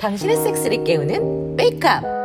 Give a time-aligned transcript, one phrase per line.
[0.00, 2.17] 당신의 섹스를 깨우는 메이크업.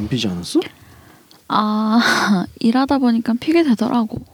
[0.00, 0.60] 안 피지 않았어?
[1.48, 4.24] 아, 일하다 보니까 피게 되더라고.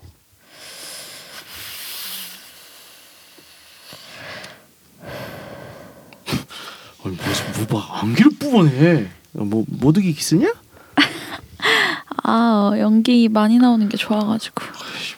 [7.04, 10.54] 아니 무슨 뭐봐 안기를 뿜어내 뭐 모드기 기스냐?
[12.22, 14.62] 아, 어, 연기 많이 나오는 게 좋아가지고.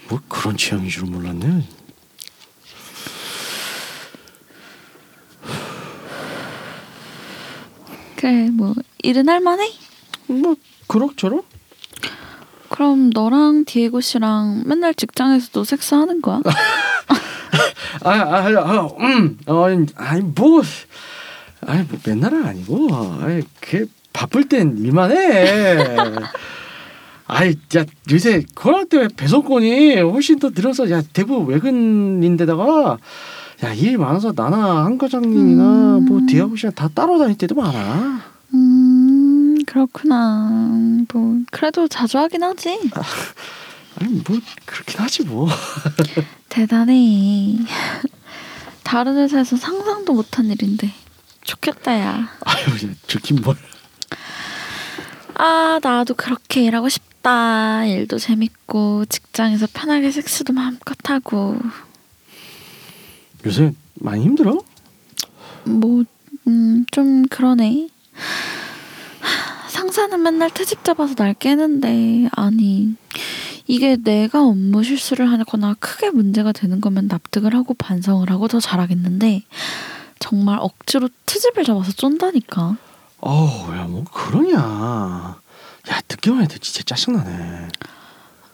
[0.09, 1.69] 뭐 그런 취향인 줄은 몰랐네
[8.17, 9.88] 그래, 뭐, 일은 할만해?
[10.29, 10.55] 뭐
[10.87, 11.45] 그럭저럭?
[12.71, 16.43] 그럼 너랑 디에고 씨랑 맨날 직장에서도 섹스하는 거야?
[18.05, 19.65] 아, 아, 아, 음, 어,
[19.97, 20.63] 아니 뭐,
[21.67, 22.89] 아니 뭐 맨날은 아니고,
[23.23, 25.87] 아니 그 바쁠 땐 일만 해.
[27.27, 32.99] 아이, 야 요새 코로나 때문에 배송권이 훨씬 더 늘어서, 야 대부 외근인데다가,
[33.65, 36.05] 야 일 많아서 나나 한 과장님이나 음.
[36.05, 38.21] 뭐 디아고 씨랑 다 따로 다닐 때도 많아.
[39.79, 40.49] 음, 그렇구나.
[41.13, 42.91] 뭐, 그래도 자주 하긴 하지.
[44.01, 45.49] 아니 뭐 그렇긴 하지 뭐.
[46.49, 47.57] 대단해.
[48.83, 50.93] 다른 회사에서 상상도 못한 일인데.
[51.45, 52.29] 좋겠다, 야.
[52.45, 53.57] 아유, 야, 좋긴 뭘.
[55.35, 57.85] 아, 나도 그렇게 일하고 싶다.
[57.87, 61.59] 일도 재밌고, 직장에서 편하게 섹스도 마음껏 하고.
[63.47, 64.59] 요새 많이 힘들어?
[65.65, 66.05] 뭐,
[66.47, 67.89] 음, 좀 그러네.
[69.79, 72.97] 하, 상사는 맨날 트집 잡아서 날 깨는데, 아니,
[73.69, 79.45] 이게 내가 업무 실수를 하거나 크게 문제가 되는 거면 납득을 하고 반성을 하고 더 잘하겠는데,
[80.19, 82.77] 정말 억지로 트집을 잡아서 쫀다니까.
[83.21, 84.59] 어우, 야, 뭐 그러냐.
[84.59, 87.69] 야, 듣기만 해도 진짜 짜증나네.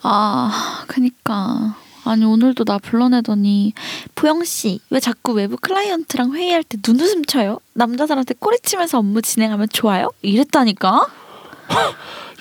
[0.03, 1.75] 아, 그니까.
[2.05, 3.73] 아니, 오늘도 나 불러내더니,
[4.15, 7.61] 보영 씨, 왜 자꾸 외부 클라이언트랑 회의할 때 눈웃음 쳐요?
[7.73, 10.11] 남자들한테 꼬리치면서 업무 진행하면 좋아요?
[10.23, 11.07] 이랬다니까?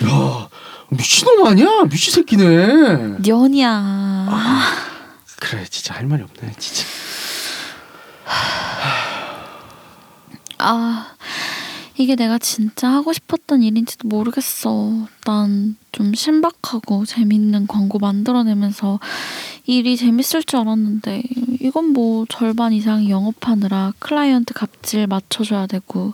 [0.03, 0.49] 야,
[0.89, 1.83] 미친놈 아니야?
[1.89, 3.19] 미친 새끼네.
[3.25, 4.29] 년이야.
[5.39, 6.85] 그래, 진짜 할 말이 없네, 진짜.
[10.59, 11.07] 아,
[11.97, 15.07] 이게 내가 진짜 하고 싶었던 일인지도 모르겠어.
[15.25, 18.99] 난 좀 신박하고 재밌는 광고 만들어내면서
[19.65, 21.23] 일이 재밌을 줄 알았는데,
[21.61, 26.13] 이건 뭐 절반 이상 영업하느라 클라이언트 값질 맞춰줘야 되고,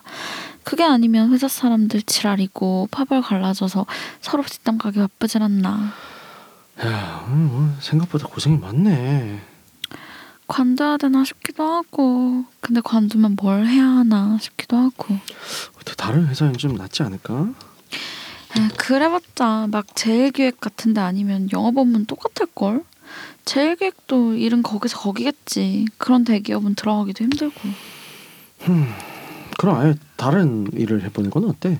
[0.63, 3.85] 그게 아니면 회사 사람들 지랄이고, 파벌 갈라져서
[4.21, 5.93] 서로 뒷담 가기 바쁘질 않나.
[6.85, 9.41] 야, 오늘 뭐 생각보다 고생이 많네.
[10.47, 15.17] 관둬야 되나 싶기도 하고, 근데 관두면 뭘 해야 하나 싶기도 하고.
[15.97, 17.49] 다른 회사엔 좀 낫지 않을까?
[18.57, 22.83] 에, 그래봤자 막 제일기획 같은 데 아니면 영업업무는 똑같을걸?
[23.46, 25.86] 제일기획도 일은 거기서 거기겠지.
[25.97, 27.59] 그런 대기업은 들어가기도 힘들고.
[29.58, 31.80] 그럼 아예 다른 일을 해보는 건 어때?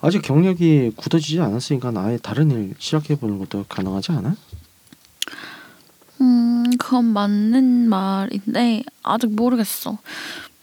[0.00, 4.36] 아직 경력이 굳어지지 않았으니까 아예 다른 일 시작해보는 것도 가능하지 않아?
[6.20, 9.98] 음, 그건 맞는 말인데 아직 모르겠어.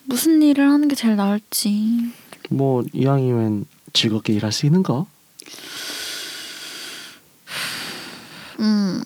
[0.06, 2.12] 무슨 일을 하는 게 제일 나을지.
[2.50, 5.08] 뭐 이왕이면 즐겁게 일할 수 있는 거?
[8.60, 9.02] 음,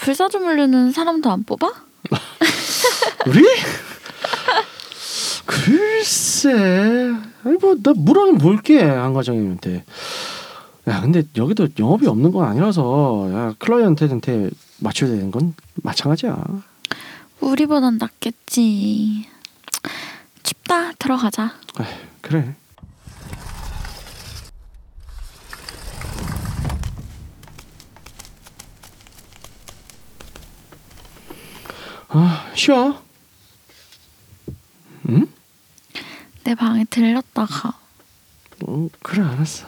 [0.00, 1.70] 불사조물류는 사람도 안 뽑아?
[3.26, 3.44] 우리?
[5.46, 6.50] 글쎄,
[7.44, 9.84] 아니 뭐나 물어는 볼게 한 과장님한테.
[10.88, 16.42] 야 근데 여기도 영업이 없는 건 아니라서 야 클라이언트한테 맞춰야 되는 건 마찬가지야.
[17.40, 19.26] 우리보단 낫겠지.
[20.42, 20.92] 춥다.
[20.92, 21.52] 들어가자.
[21.80, 21.86] 에이,
[22.22, 22.54] 그래.
[32.12, 33.02] 아 쉬어.
[35.08, 35.26] 응?
[36.44, 37.80] 내 방에 들렸다 가
[38.66, 39.66] 어, 그래 알았어.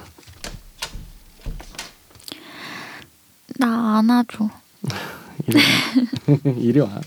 [3.59, 4.50] 나 안아줘.
[5.49, 5.65] 이리 와.
[6.61, 7.00] 이리 와.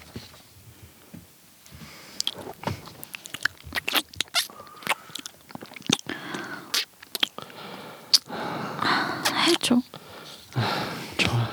[9.47, 9.81] 해줘.
[11.17, 11.49] 좋아.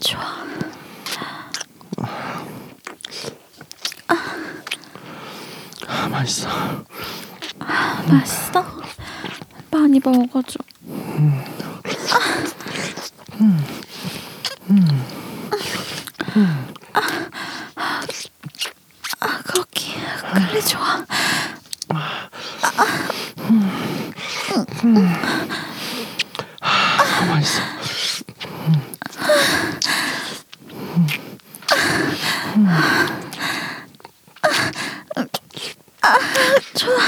[0.00, 0.46] 좋아.
[6.10, 6.48] 맛있어.
[8.08, 8.64] 맛있어?
[9.70, 10.58] 많이 먹어줘.
[19.20, 19.42] 아,
[20.46, 21.04] 그래 좋아.
[26.60, 27.62] 아, 맛있어.
[36.68, 36.98] 좋아.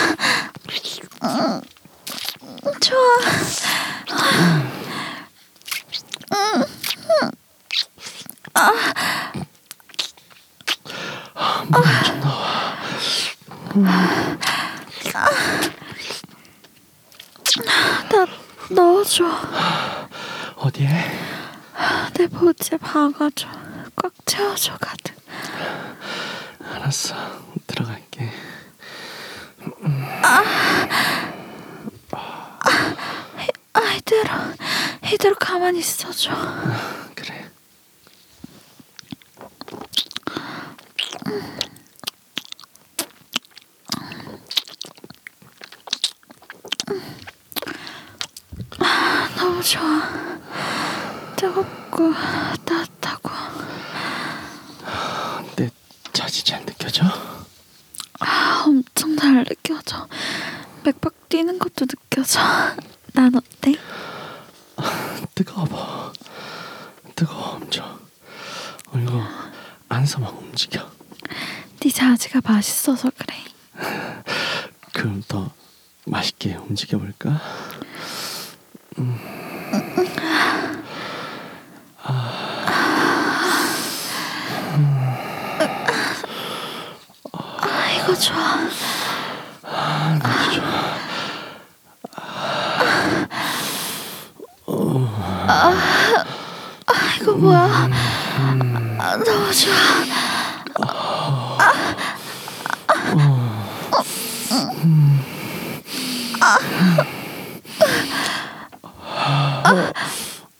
[12.04, 12.80] 좀 나와.
[18.10, 18.26] 나
[18.70, 19.24] 넣어줘.
[20.56, 20.88] 어디에?
[22.14, 22.26] 내
[23.12, 23.48] 박아줘.
[23.96, 25.14] 꽉 채워줘 가득.
[26.60, 27.14] 알았어.
[27.66, 28.30] 들어갈게.
[33.72, 34.30] 아 이대로
[35.12, 36.30] 이대로 가만히 있어줘.
[37.14, 37.50] 그래.
[49.36, 50.00] 너무 좋아.
[51.36, 52.12] 뜨겁고
[52.66, 53.30] 따뜻하고
[55.56, 55.70] 내
[56.30, 57.02] 자지 잘 느껴져?
[58.20, 60.06] 아, 엄청 잘 느껴져.
[60.84, 62.38] 맥박 뛰는 것도 느껴져.
[63.14, 63.74] 난 어때?
[65.34, 66.12] 뜨거워.
[67.16, 67.84] 뜨거워 엄청.
[67.84, 69.26] 어, 이거
[69.88, 70.88] 안에서 막 움직여.
[71.80, 73.34] 네 자지가 맛있어서 그래.
[74.92, 75.52] 그럼 더
[76.06, 77.40] 맛있게 움직여 볼까?
[87.62, 88.56] 아 이거 좋아.
[90.18, 91.00] 나도 좋아.
[96.86, 97.88] 아 이거 뭐야?
[98.98, 99.74] 아, 너무 좋아.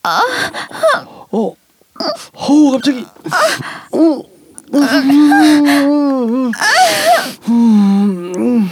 [0.03, 1.55] 어,
[2.35, 3.05] 어, 갑자기.
[3.93, 4.23] 어,
[7.49, 8.71] 음, 음,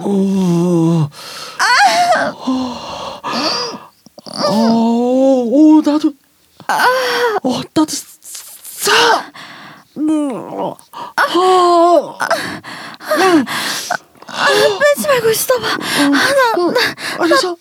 [0.00, 1.08] 어,
[4.48, 6.12] 어, 오, 나도.
[7.42, 8.05] 어, 따뜻해.
[9.98, 10.76] 음, 어,
[14.78, 15.66] 빼지 말고 있어봐.
[17.18, 17.56] 알았어.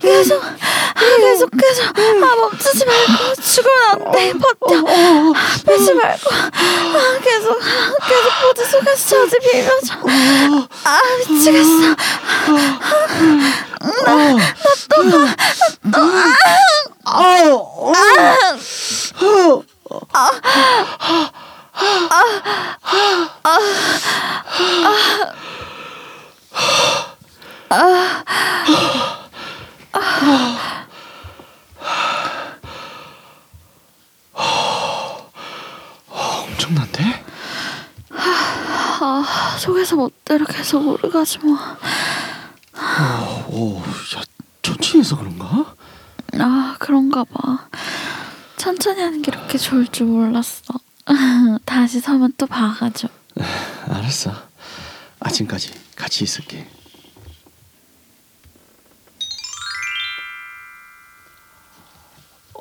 [0.00, 0.52] 계속 아,
[1.20, 1.84] 계속 계속.
[1.86, 3.34] 아 멈추지 말고.
[3.42, 4.84] 죽으면 안 돼 버텨.
[4.88, 5.32] 아,
[5.66, 6.30] 빼지 말고.
[6.30, 9.94] 아 계속 아, 계속 보드 속에서 자주 비벼줘.
[10.84, 11.96] 아 미치겠어.
[36.10, 37.24] 엄청난데?
[39.00, 40.44] 아 속에서 멋대로
[41.24, 41.56] 계속 오르가지고
[43.48, 43.78] 오,
[44.16, 44.22] 야,
[44.62, 45.74] 천천히 해서 그런가?
[46.38, 47.68] 아 그런가 봐
[48.56, 50.74] 천천히 하는 게 이렇게 좋을 줄 몰랐어
[51.64, 53.08] 다시 서면 또 박아줘
[53.88, 54.32] 알았어.
[55.20, 56.66] 아침까지 같이 있을게.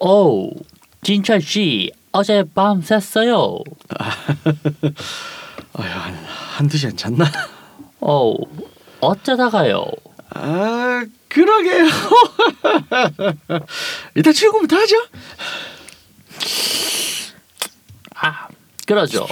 [0.02, 0.52] 오,
[1.02, 3.64] 진철 씨 어젯밤 샜어요.
[5.74, 6.14] 아유, 한,
[6.58, 7.26] 한두 시간 잤나?
[8.08, 8.36] 오,
[9.02, 9.88] 어쩌다가요?
[10.30, 11.86] 아, 그러게요.
[14.16, 14.96] 이따 출근부터 하죠.
[18.16, 18.48] 아,
[18.86, 19.26] 그러죠.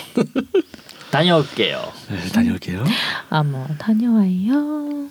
[1.12, 1.94] 다녀올게요.
[2.10, 2.84] 네, 다녀올게요.
[3.30, 5.10] 어머 다녀와요.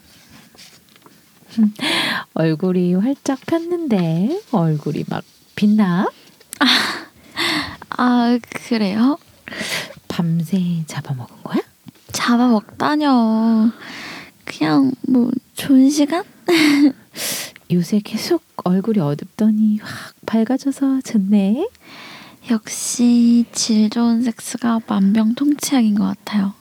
[2.35, 5.23] 얼굴이 활짝 폈는데 얼굴이 막
[5.55, 6.09] 빛나?
[7.91, 9.19] 아 그래요?
[10.09, 11.61] 밤새 잡아먹은 거야?
[12.23, 13.73] 잡아먹다녀
[14.45, 16.23] 그냥 뭐 좋은 시간?
[17.73, 21.67] 요새 계속 얼굴이 어둡더니 확 밝아져서 좋네.
[22.51, 26.55] 역시 질 좋은 섹스가 만병통치약인 것 같아요.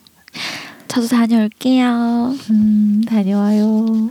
[0.87, 2.35] 저도 다녀올게요.
[2.49, 4.09] 음, 다녀와요.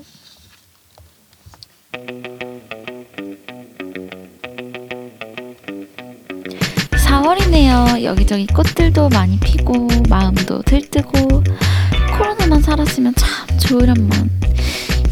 [7.30, 8.02] 4월이네요.
[8.02, 11.42] 여기저기 꽃들도 많이 피고 마음도 들뜨고
[12.18, 14.30] 코로나만 살았으면 참 좋으련만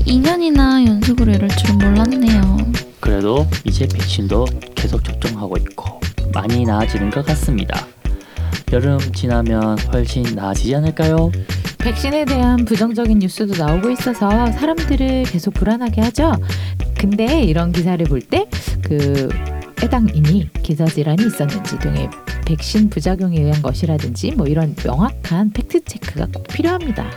[0.06, 2.56] 2년이나 연속으로 이럴 줄은 몰랐네요.
[3.00, 6.00] 그래도 이제 백신도 계속 접종하고 있고
[6.32, 7.86] 많이 나아지는 것 같습니다.
[8.72, 11.30] 여름 지나면 훨씬 나아지지 않을까요?
[11.78, 16.32] 백신에 대한 부정적인 뉴스도 나오고 있어서 사람들을 계속 불안하게 하죠.
[16.98, 22.10] 근데 이런 기사를 볼 때그 해당인이 기저 질환이 있었는지 등의
[22.46, 27.10] 백신 부작용에 의한 것이라든지 뭐 이런 명확한 팩트 체크가 꼭 필요합니다.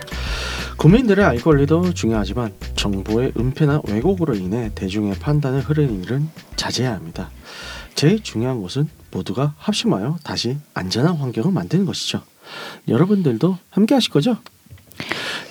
[0.76, 7.30] 국민들의 알 권리도 중요하지만 정보의 은폐나 왜곡으로 인해 대중의 판단을 흐르는 일은 자제해야 합니다.
[7.94, 12.22] 제일 중요한 것은 모두가 합심하여 다시 안전한 환경을 만드는 것이죠.
[12.88, 14.36] 여러분들도 함께 하실 거죠?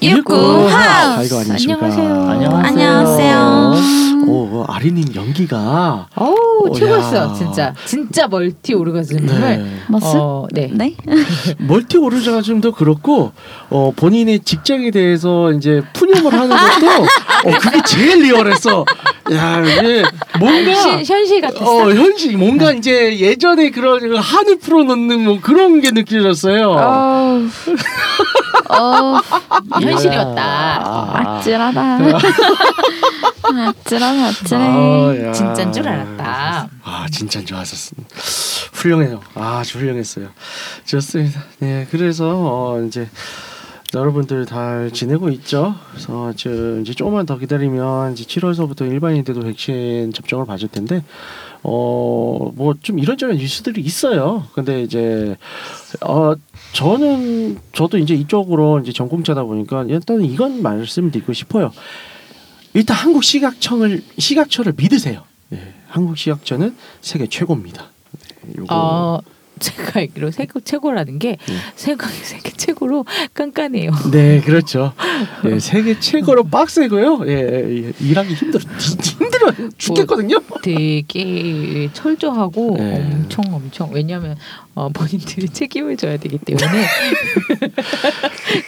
[0.01, 0.33] 일구
[0.67, 1.33] 하우스.
[1.35, 1.85] 아이고 안녕하십니까?
[1.85, 2.25] 안녕하세요.
[2.27, 2.59] 안녕하세요.
[2.89, 4.01] 안녕하세요.
[4.27, 7.33] 오 아리님 연기가 어우 오, 최고였어 야.
[7.37, 9.65] 진짜 진짜 멀티 오르가즘을 네.
[9.91, 10.69] 어, 네.
[10.73, 10.95] 네?
[11.57, 13.31] 멀티 오르가즘도 그렇고
[13.69, 18.85] 어, 본인의 직장에 대해서 이제 푸념을 하는 것도 어, 그게 제일 리얼했어.
[19.33, 20.03] 야 이게
[20.39, 21.63] 뭔가 시- 현실 같았어.
[21.65, 26.69] 어 현실 뭔가 이제 예전에 그런 한을 풀어놓는 뭐 그런 게 느껴졌어요.
[26.69, 27.47] 어우.
[28.69, 29.21] 어우.
[29.81, 30.41] 현실이었다.
[30.43, 31.81] 아, 아찔하다.
[33.53, 34.61] 아찔하다 아찔해.
[34.63, 35.31] 아, 야.
[35.31, 36.67] 진짜인 줄 알았다.
[36.83, 37.95] 아 진짜 좋았었어.
[38.73, 39.21] 훌륭해요.
[39.35, 40.27] 아주 훌륭했어요.
[40.85, 41.43] 좋습니다.
[41.59, 43.07] 네 그래서 어, 이제
[43.93, 45.75] 여러분들 잘 지내고 있죠.
[45.91, 51.03] 그래서 저 이제 조금만 더 기다리면 이제 7월서부터 일반인들도 백신 접종을 받을 텐데
[51.63, 54.45] 어 뭐 좀 이런저런 뉴스들이 있어요.
[54.53, 55.35] 근데 이제
[56.01, 56.33] 어
[56.73, 61.71] 저는 저도 이제 이쪽으로 이제 전공자다 보니까 일단 이건 말씀드리고 싶어요.
[62.73, 65.23] 일단 한국 시각청을 시각처를 믿으세요.
[65.49, 67.85] 네, 한국 시각처는 세계 최고입니다.
[68.43, 69.19] 네, 요거 어
[69.61, 71.55] 제가 알기로 세계 최고라는 게 네.
[71.75, 73.91] 세계 세계 최고로 깐깐해요.
[74.11, 74.93] 네, 그렇죠.
[75.43, 77.21] 네, 세계 최고로 빡세고요.
[77.27, 78.63] 예, 예, 일하기 힘들어
[79.19, 80.41] 힘들어 죽겠거든요.
[80.63, 82.95] 되게 철저하고 네.
[82.95, 84.35] 엄청 엄청 왜냐하면
[84.73, 86.65] 어, 본인들이 책임을 져야 되기 때문에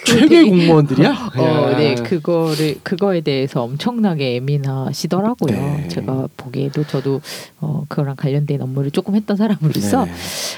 [0.06, 1.32] 되게- 공무원들이야.
[1.38, 1.78] 어, 야.
[1.78, 5.60] 네 그거를 그거에 대해서 엄청나게 예민하시더라고요.
[5.60, 5.88] 네.
[5.88, 7.22] 제가 보기에도 저도
[7.60, 10.12] 어, 그거랑 관련된 업무를 조금 했던 사람으로서 네.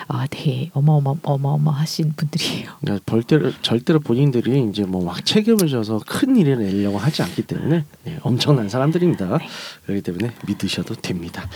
[0.07, 2.69] 아, 네 어마어마 어마어마하신 분들이에요.
[2.81, 7.83] 네, 절대로 절대로 본인들이 이제 뭐 막 책임을 져서 큰 일을 내려고 하지 않기 때문에
[8.05, 9.37] 네, 엄청난 사람들입니다.
[9.85, 11.47] 그렇기 때문에 믿으셔도 됩니다.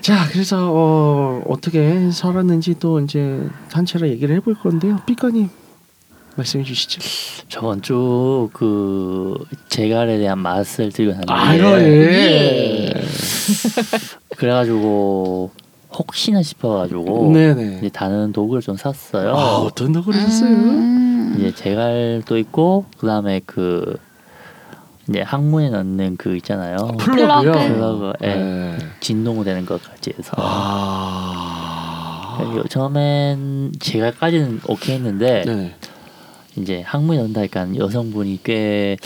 [0.00, 3.23] 자, 그래서 어, 어떻게 살았는지 또 이제
[3.70, 5.00] 단체로 얘기를 해볼 건데요.
[5.06, 5.48] 삐까님
[6.36, 7.00] 말씀해 주시죠.
[7.48, 12.94] 저번 주 그 제갈에 대한 맛을 들고 아유, 났는데 예.
[14.36, 15.50] 그래가지고
[15.96, 17.78] 혹시나 싶어가지고 네네.
[17.78, 19.34] 이제 다른 도구를 좀 샀어요.
[19.34, 20.50] 아, 어떤 노래를 했어요?
[20.50, 21.36] 음.
[21.38, 23.96] 이제 제갈도 있고 그 다음에 그
[25.08, 26.76] 이제 항문에 넣는 그 있잖아요.
[26.98, 27.52] 플러그요.
[27.52, 27.74] 플러그.
[27.74, 28.26] 플러그, 예.
[28.34, 28.78] 네.
[29.00, 31.53] 진동 되는 것까지 해서 아.
[32.38, 35.74] 그래서 처음엔 재갈까지는 오케이 했는데 네.
[36.56, 38.96] 이제 항문에 넣는다니까 여성분이 꽤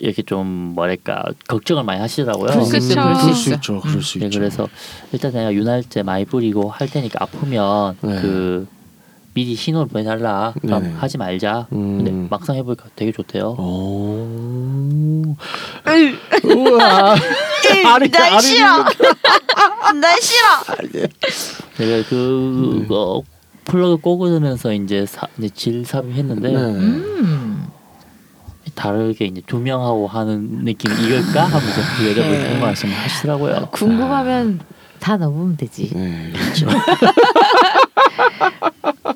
[0.00, 2.46] 이렇게 좀 뭐랄까 걱정을 많이 하시더라고요.
[2.50, 3.52] 그럴 수 있어, 그럴 수.
[3.54, 3.80] 있죠.
[3.80, 4.38] 그럴 수 네, 있죠.
[4.38, 4.68] 그래서
[5.12, 8.20] 일단 내가 윤활제 많이 뿌리고 할 테니까 아프면 네.
[8.20, 8.68] 그
[9.34, 10.54] 미리 신호를 보내달라.
[10.60, 10.94] 그럼 네네.
[10.94, 11.66] 하지 말자.
[11.72, 11.96] 음.
[11.98, 13.50] 근데 막상 해보니까 되게 좋대요.
[13.58, 15.36] 오.
[16.44, 17.14] 우와.
[17.86, 18.84] 아리 난 싫어.
[20.00, 20.46] 난 싫어.
[21.78, 23.22] 내가 그거
[23.64, 26.56] 플러그 꽂으면서 이제, 사, 이제 질 삽입했는데 네.
[26.56, 27.66] 음.
[28.74, 32.44] 다르게 이제 조명하고 하는 느낌 이걸까 하면서 그 여자분이 네.
[32.44, 33.68] 그런 말씀 하시더라고요.
[33.72, 34.60] 궁금하면
[35.00, 35.90] 다 넣으면 되지.
[35.94, 36.66] 네, 그렇죠.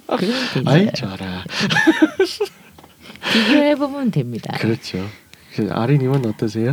[0.07, 0.62] 그러면 되지.
[0.66, 1.45] 아이 좋아라.
[3.33, 4.57] 비교해 보면 됩니다.
[4.59, 5.07] 그렇죠.
[5.54, 6.73] 그 아리님은 어떠세요?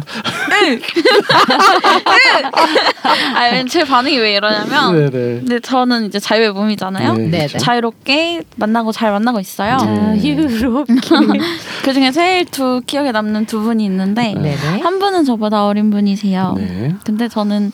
[3.35, 5.39] 아, 제 반응이 왜 이러냐면 네네.
[5.39, 7.13] 근데 저는 이제 자유의 몸이잖아요.
[7.13, 7.53] 네, 네, 그렇죠.
[7.53, 7.57] 네.
[7.57, 9.77] 자유롭게 만나고 잘 만나고 있어요.
[9.77, 10.21] 네.
[10.21, 10.93] 자유롭게.
[11.83, 14.55] 그 중에 제일 두 기억에 남는 두 분이 있는데 네.
[14.55, 14.81] 네네.
[14.81, 16.53] 한 분은 저보다 어린 분이세요.
[16.57, 16.95] 네.
[17.03, 17.71] 근데 저는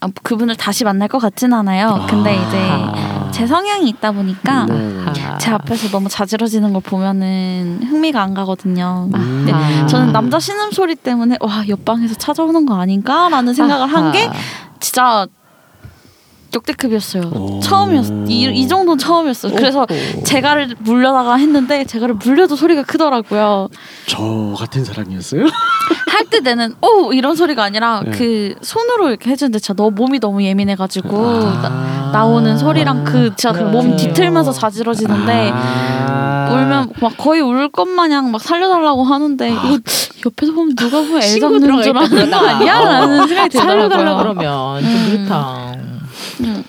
[0.00, 2.06] 아, 그분을 다시 만날 것 같진 않아요.
[2.08, 2.32] 근데 아.
[2.32, 4.96] 이제 제 성향이 있다 보니까 네.
[5.06, 5.38] 아하.
[5.38, 9.08] 제 앞에서 너무 자지러지는 걸 보면은 흥미가 안 가거든요.
[9.12, 9.86] 근데 아하.
[9.86, 14.28] 저는 남자 신음 소리 때문에 와 옆방에서 찾아오는 거 아닌가라는 생각을 한 게.
[14.80, 15.26] 진짜
[16.52, 17.22] 역대급이었어요.
[17.32, 17.60] 오.
[17.60, 18.24] 처음이었어.
[18.26, 19.54] 이, 이 정도는 처음이었어요.
[19.54, 19.86] 그래서.
[20.24, 23.68] 제가를 물려다가 했는데 제가를 물려도 소리가 크더라고요.
[24.08, 25.44] 저 같은 사람이었어요?
[26.10, 28.10] 할 때 내는 오 이런 소리가 아니라 네.
[28.10, 31.99] 그 손으로 이렇게 해주는데 진짜 너 몸이 너무 예민해가지고 아.
[32.12, 33.96] 나, 오는 소리랑 그 진짜 그몸 그래요.
[33.96, 36.48] 뒤틀면서 자지러지는데 아.
[36.52, 39.78] 울면 막 거의 울 것 마냥 막 살려달라고 하는데 이거
[40.26, 42.36] 옆에서 보면 누가 보면 애 잡는 줄 아는 거.
[42.36, 42.80] 아니야?
[42.80, 44.18] 라는 생각이 살려달라 들더라고요.
[44.34, 45.06] 그러면 좀 음.
[45.26, 45.74] 그렇다.
[46.40, 46.64] 음.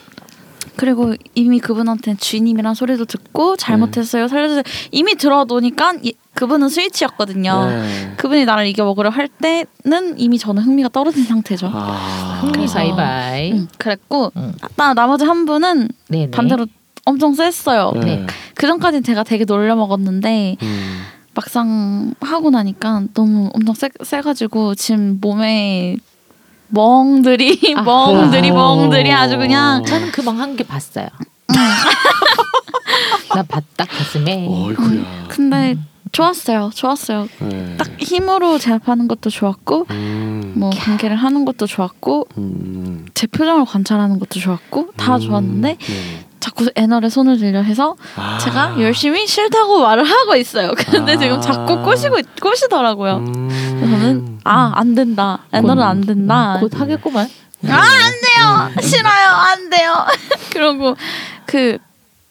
[0.77, 7.65] 그리고 이미 그분한테 주인님이란 소리도 듣고 잘못했어요 살려주세요 이미 들어놓으니까 이- 그분은 스위치였거든요.
[7.69, 8.13] 네.
[8.17, 11.69] 그분이 나를 이겨 먹으려 할 때는 이미 저는 흥미가 떨어진 상태죠.
[11.71, 12.39] 아.
[12.41, 13.51] 흥미 그래서- 바이바이.
[13.51, 14.53] 음, 그랬고 음.
[14.75, 16.31] 나 나머지 한 분은 네네.
[16.31, 16.65] 반대로
[17.05, 17.91] 엄청 셌어요.
[18.03, 18.25] 네.
[18.55, 21.01] 그 전까지는 제가 되게 놀려 먹었는데 음.
[21.35, 25.97] 막상 하고 나니까 너무 엄청 세, 세가지고 지금 몸에
[26.69, 27.83] 멍들이 아.
[27.83, 28.53] 멍들이 어.
[28.55, 31.07] 멍들이 아주 그냥 저는 그 멍 한 개 봤어요.
[33.35, 34.47] 나 봤다 가슴에.
[34.49, 35.25] 어이구야.
[35.27, 35.75] 근데
[36.11, 36.71] 좋았어요.
[36.73, 37.27] 좋았어요.
[37.39, 37.75] 네.
[37.77, 40.53] 딱 힘으로 제압하는 것도 좋았고 음.
[40.55, 43.05] 뭐 경계를 하는 것도 좋았고 음.
[43.13, 45.19] 제 표정을 관찰하는 것도 좋았고 다 음.
[45.21, 46.25] 좋았는데 네.
[46.41, 48.37] 자꾸 애널에 손을 들려 해서 아.
[48.39, 50.71] 제가 열심히 싫다고 말을 하고 있어요.
[50.75, 51.17] 근데 아.
[51.17, 53.17] 지금 자꾸 꼬시고 있- 꼬시더라고요.
[53.17, 53.47] 음.
[53.79, 55.39] 그래서 저는 아 안 된다.
[55.53, 56.57] 애널은 안 된다.
[56.59, 57.29] 곧 하겠구만.
[57.69, 58.11] 아 안
[58.73, 58.81] 돼요.
[58.81, 59.29] 싫어요.
[59.29, 59.93] 안 돼요.
[60.51, 60.95] 그러고
[61.45, 61.77] 그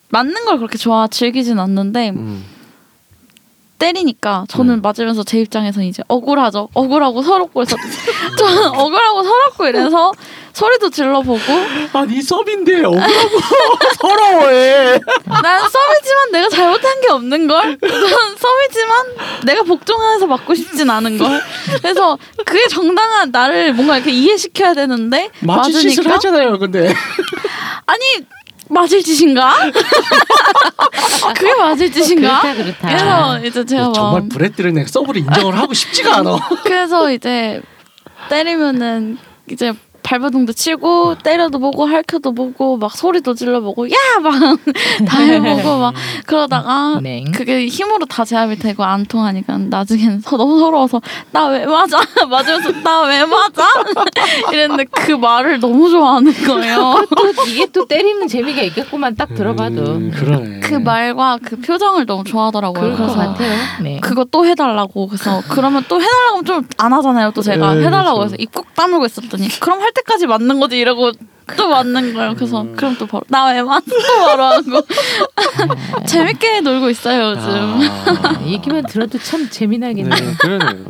[0.08, 2.44] 맞는 걸 그렇게 좋아 즐기진 않는데 음.
[3.80, 4.80] 때리니까 저는 네.
[4.82, 6.68] 맞으면서 제 입장에서 이제 억울하죠.
[6.74, 7.76] 억울하고 서럽고 해서
[8.38, 10.12] 저는 억울하고 서럽고 이래서
[10.52, 11.38] 소리도 질러보고
[11.94, 13.08] 아니 섭인데 억울하고
[14.00, 15.00] 서러워해.
[15.42, 17.78] 난 썸이지만 내가 잘못한 게 없는 걸.
[17.80, 19.06] 난 썸이지만
[19.46, 21.40] 내가 복종해서 맞고 싶진 않은 걸.
[21.80, 26.58] 그래서 그게 정당한 나를 뭔가 이렇게 이해시켜야 되는데 맞으니까 하잖아요.
[26.58, 26.92] 근데
[27.86, 28.02] 아니
[28.70, 29.70] 맞을 짓인가?
[31.36, 32.40] 그게 맞을 짓인가?
[32.40, 32.88] 그렇다 그렇다.
[32.88, 36.38] 그래서 이제 제가 막 정말 브레드를 내가 서브를 인정을 하고 싶지가 않아.
[36.64, 37.60] 그래서 이제
[38.28, 39.18] 때리면은
[39.50, 44.32] 이제 발버둥도 치고 때려도 보고 할켜도 보고 막 소리도 질러 보고 야 막
[45.06, 45.94] 다 해보고 막
[46.26, 47.24] 그러다가 네.
[47.32, 51.00] 그게 힘으로 다 제압이 되고 안 통하니까 나중에는 서- 너무 서러워서
[51.32, 53.66] 나 왜 맞아 맞으면서 나 왜 맞아
[54.52, 57.06] 이랬는데 그 말을 너무 좋아하는 거예요.
[57.16, 59.82] 또 이게 또 때리는 재미가 있겠구만 딱 들어봐도.
[59.82, 60.60] 음, 그러네.
[60.60, 62.80] 그 말과 그 표정을 너무 좋아하더라고요.
[62.80, 63.54] 그럴 것 그래서 같아요.
[63.82, 63.98] 네.
[64.00, 68.18] 그거 또 해달라고 그래서 그러면 또 해달라고 하면 좀 안 하잖아요 또 제가 네, 해달라고
[68.18, 68.34] 그렇죠.
[68.34, 71.12] 해서 입 꾹 다물고 있었더니 그럼 할 때까지 맞는 거지 이러고
[71.56, 72.74] 또 맞는 거예요 그래서 음.
[72.76, 74.82] 그럼 또 바로 나 왜 맞어 또 바로 하고
[76.06, 78.40] 재밌게 놀고 있어요 요즘 아.
[78.46, 80.14] 얘기만 들어도 참 재미나겠네.
[80.14, 80.84] 네, 그러네요.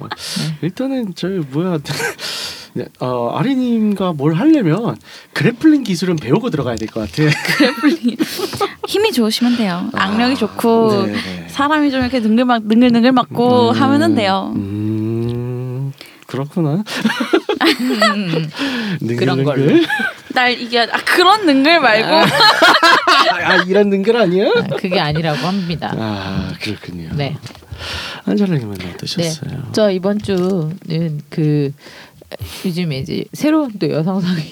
[0.63, 1.79] 일단은 저희 뭐야
[2.75, 4.97] 네, 어, 아리님과 뭘 하려면
[5.33, 7.23] 그래플링 기술은 배우고 들어가야 될 것 같아.
[8.87, 11.49] 힘이 좋으시면 돼요 악력이 아, 좋고 네, 네.
[11.49, 15.93] 사람이 좀 이렇게 능글 막 능글 능글 맞고 음, 하면은 돼요 음,
[16.27, 16.85] 그렇구나.
[17.81, 18.51] 음,
[19.17, 19.67] 그런 걸로.
[20.33, 22.25] 날 이게 아 그런 능글 말고 아,
[23.45, 24.47] 아, 이런 능글 아니야?
[24.49, 25.93] 아, 그게 아니라고 합니다.
[25.97, 27.11] 아 그렇군요.
[27.15, 27.37] 네.
[28.27, 29.71] 안젤라님은 어떠셨어요?
[29.73, 31.73] 저 이번 주는 그
[32.65, 34.43] 요즘에 이제 새로운 또 여성상이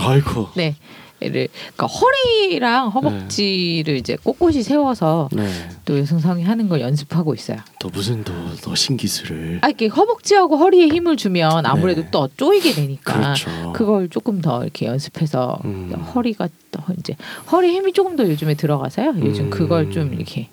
[0.00, 0.48] 아이고.
[0.54, 0.76] 네.
[1.20, 5.48] 를 그러니까 허리랑 허벅지를 이제 꼿꼿이 세워서 네.
[5.84, 7.58] 또 여성상이 하는 걸 연습하고 있어요.
[7.80, 9.58] 또 무슨 또, 또 신기술을.
[9.62, 12.08] 아 이렇게 허벅지하고 허리에 힘을 주면 아무래도 네.
[12.12, 13.72] 또 쪼이게 되니까 그렇죠.
[13.72, 15.92] 그걸 조금 더 이렇게 연습해서 음.
[16.14, 17.16] 허리가 더 이제
[17.50, 19.14] 허리 힘이 조금 더 요즘에 들어가서요.
[19.18, 19.50] 요즘 음.
[19.50, 20.50] 그걸 좀 이렇게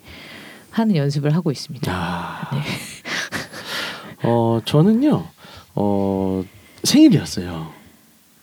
[0.72, 1.92] 하는 연습을 하고 있습니다.
[1.92, 2.50] 아.
[2.52, 2.62] 네.
[4.28, 5.28] 어 저는요.
[5.76, 6.42] 어
[6.82, 7.75] 생일이었어요.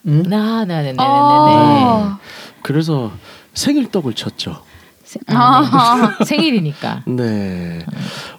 [0.05, 0.23] 음?
[0.23, 0.95] 나, 나, 네, 네, 네, 네.
[0.99, 2.19] 아.
[2.61, 3.11] 그래서
[3.53, 4.61] 생일 떡을 쳤죠.
[5.03, 6.25] 세- 아, 네.
[6.25, 7.03] 생일이니까.
[7.07, 7.85] 네.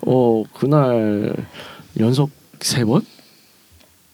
[0.06, 1.34] 어 그날
[2.00, 3.02] 연속 세 번?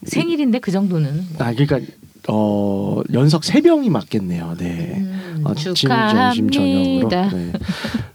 [0.03, 1.25] 생일인데 그 정도는.
[1.39, 1.79] 아 그러니까
[2.27, 4.55] 어 연속 세 병이 맞겠네요.
[4.57, 4.95] 네.
[4.97, 7.09] 음, 아침 점심 저녁으로.
[7.09, 7.51] 네.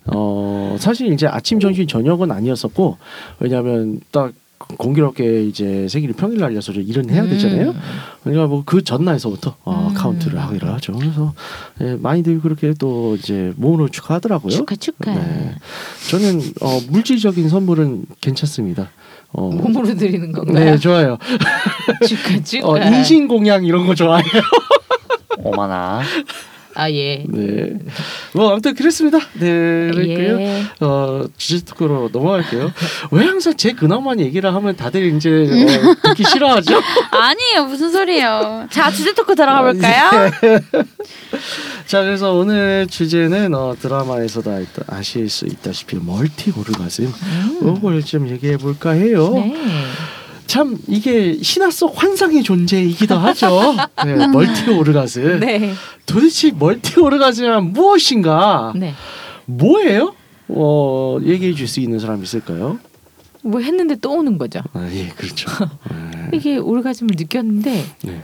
[0.06, 2.98] 어 사실 이제 아침 점심 저녁은 아니었었고
[3.40, 7.70] 왜냐하면 딱 공교롭게 이제 생일이 평일 날이어서 일은 해야 되잖아요.
[7.70, 7.80] 음.
[8.24, 9.94] 그러니까 뭐 그 전날서부터 어, 음.
[9.94, 10.92] 카운트를 하기로 하죠.
[10.94, 11.34] 그래서
[11.80, 14.50] 예, 많이들 그렇게 또 이제 몸으로 축하하더라고요.
[14.50, 15.14] 축하 축하.
[15.14, 15.54] 네.
[16.10, 18.90] 저는 어, 물질적인 선물은 괜찮습니다.
[19.32, 20.64] 어, 몸으로 드리는 건가요?
[20.64, 21.18] 네, 좋아요.
[22.08, 22.68] 축하 축하.
[22.68, 24.42] 어, 인신 공양 이런 거 좋아해요.
[25.38, 26.00] 오마나
[26.76, 27.24] 아 예.
[27.26, 27.72] 네.
[28.34, 29.18] 뭐 아무튼 그랬습니다.
[29.34, 30.40] 네, 그랬고요.
[30.40, 30.62] 예.
[30.80, 32.70] 어 주제 토크로 넘어갈게요.
[33.12, 36.78] 왜 항상 제 근황만 얘기를 하면 다들 이제 어, 듣기 싫어하죠?
[37.10, 38.66] 아니에요 무슨 소리예요.
[38.70, 40.30] 자 주제 토크 들어가 볼까요?
[41.86, 47.10] 자 그래서 오늘 주제는 어, 드라마에서도 아- 아실 수 있다시피 멀티 오르가즘
[47.62, 49.30] 이걸 좀 얘기해 볼까 해요.
[49.34, 49.54] 네.
[50.46, 53.74] 참 이게 신화 속 환상의 존재이기도 하죠.
[54.04, 55.40] 네, 멀티 오르가즘.
[55.40, 55.74] 네.
[56.06, 58.72] 도대체 멀티 오르가즘은 무엇인가?
[58.76, 58.94] 네.
[59.46, 60.14] 뭐예요?
[60.48, 62.78] 어 얘기해 줄 수 있는 사람 있을까요?
[63.42, 64.60] 뭐 했는데 또 오는 거죠.
[64.72, 65.50] 아 예 그렇죠.
[65.90, 66.30] 네.
[66.34, 68.22] 이게 오르가즘을 느꼈는데 네.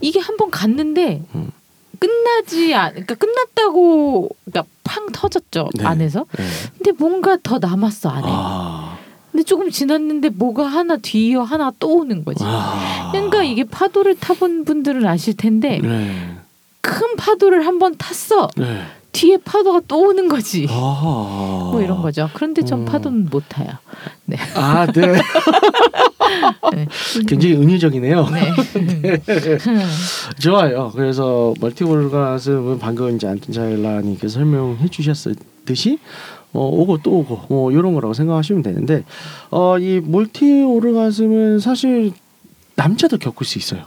[0.00, 1.50] 이게 한 번 갔는데 음.
[1.98, 5.84] 끝나지 않 그러니까 끝났다고 그러니까 팡 터졌죠 네.
[5.84, 6.44] 안에서 네.
[6.78, 8.96] 근데 뭔가 더 남았어 안에 아,
[9.30, 13.10] 근데 조금 지났는데 뭐가 하나 뒤이어 하나 또 오는 거지 아.
[13.12, 16.36] 그러니까 이게 파도를 타본 분들은 아실 텐데 네.
[16.80, 18.82] 큰 파도를 한번 탔어 네.
[19.12, 21.70] 뒤에 파도가 또 오는 거지 아.
[21.72, 22.84] 뭐 이런 거죠 그런데 전 음.
[22.84, 23.70] 파도는 못 타요
[24.24, 25.20] 네, 아, 네.
[26.72, 26.86] 네.
[27.26, 28.28] 굉장히 은유적이네요.
[28.30, 29.18] 네.
[30.38, 30.92] 좋아요.
[30.94, 35.98] 그래서 멀티오르가즘은 방금 이제 안자일라님께서 설명해 주셨듯이
[36.52, 39.04] 어, 오고 또 오고 뭐 이런 거라고 생각하시면 되는데
[39.50, 42.12] 어, 이 멀티 오르가즘은 사실
[42.76, 43.84] 남자도 겪을 수 있어요.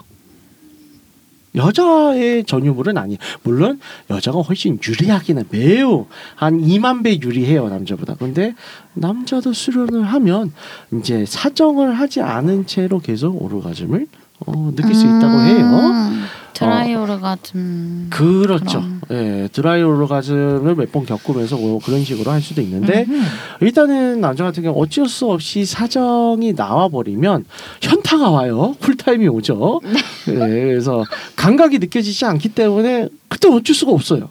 [1.55, 3.17] 여자의 전유물은 아니.
[3.43, 8.15] 물론 여자가 훨씬 유리하기는 매우 한 2만 배 유리해요 남자보다.
[8.15, 8.55] 근데
[8.93, 10.51] 남자도 수련을 하면
[10.93, 14.07] 이제 사정을 하지 않은 채로 계속 오르가즘을
[14.45, 15.65] 어, 느낄 수 있다고 해요.
[15.65, 18.07] 음, 드라이 오르가즘.
[18.09, 18.81] 그렇죠.
[18.81, 19.01] 그럼.
[19.11, 23.21] 예, 드라이 오르가즘을 몇 번 겪으면서 뭐 그런 식으로 할 수도 있는데 음흠.
[23.61, 27.45] 일단은 남자 같은 경우 어쩔 수 없이 사정이 나와 버리면
[27.81, 28.75] 현타가 와요.
[28.81, 29.81] 쿨타임이 오죠.
[30.27, 31.03] 네, 그래서
[31.35, 34.29] 감각이 느껴지지 않기 때문에 그때 어쩔 수가 없어요.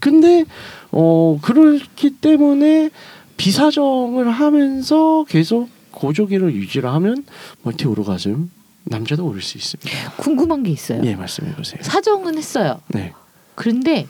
[0.00, 0.44] 근데
[0.90, 2.90] 어 그렇기 때문에
[3.36, 7.24] 비사정을 하면서 계속 고조기를 유지를 하면
[7.62, 8.50] 멀티 오르가즘
[8.90, 10.12] 남자도 오를 수 있습니다.
[10.16, 11.80] 궁금한 게 있어요 예, 말씀해 보세요.
[11.82, 13.12] 사정은 했어요 네.
[13.54, 14.06] 그런데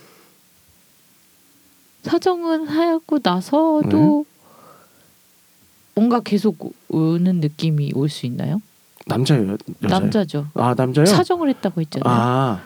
[2.02, 4.38] 사정은 하고 나서도 네.
[5.94, 8.60] 뭔가 계속 오는 느낌이 올 수 있나요?
[9.06, 10.00] 남자예요, 여자요?
[10.00, 10.46] 남자죠.
[10.54, 11.06] 아, 남자요?
[11.06, 12.04] 사정을 했다고 했잖아요.
[12.14, 12.60] 아, 아,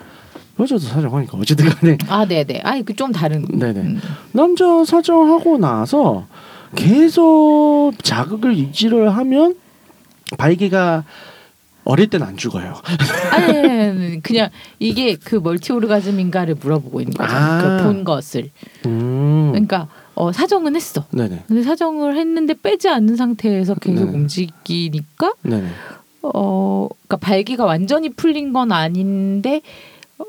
[0.61, 1.97] 여자도 사정하니까 어쨌든 간에
[2.27, 2.61] 네네.
[2.65, 3.47] 아, 그좀 다른.
[3.47, 3.81] 네네.
[3.81, 4.01] 음.
[4.33, 6.27] 남자 사정하고 나서
[6.75, 9.57] 계속 자극을 유지를 하면
[10.37, 11.05] 발기가
[11.85, 12.75] 어릴 땐 안 죽어요.
[13.33, 17.35] 아니, 아니, 아니, 그냥 이게 그 멀티 오르가즘인가를 물어보고 있는 거죠.
[17.35, 17.79] 아.
[17.79, 18.51] 그본 것을.
[18.87, 19.49] 음.
[19.53, 21.05] 그러니까 어, 사정은 했어.
[21.11, 21.45] 네네.
[21.49, 24.13] 근데 사정을 했는데 빼지 않는 상태에서 계속 네.
[24.13, 25.69] 움직이니까 네네.
[26.23, 29.63] 어, 그러니까 발기가 완전히 풀린 건 아닌데
[30.19, 30.25] 어,